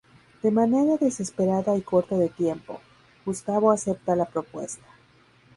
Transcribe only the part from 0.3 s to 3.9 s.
De manera desesperada y corto de tiempo, Gustavo